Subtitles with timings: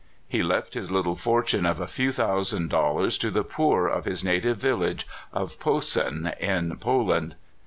[0.27, 4.05] He left his little fortune of a few thou sand dollars to the poor of
[4.05, 7.35] his native village of Posen, in Poland.